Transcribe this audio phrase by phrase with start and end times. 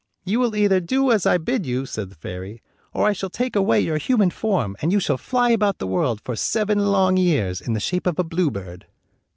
[0.25, 3.55] "You will either do as I bid you," said the fairy, "or I shall take
[3.55, 7.61] away your human form, and you shall fly about the world, for seven long years,
[7.61, 8.87] in the shape of a bluebird."